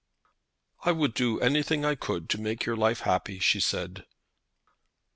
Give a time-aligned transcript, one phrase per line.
[0.83, 4.07] "I would do anything I could to make your life happy," she said.